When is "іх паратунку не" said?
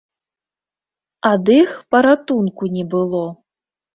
1.57-2.85